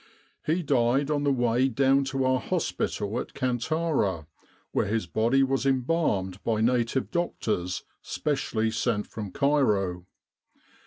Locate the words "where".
4.71-4.87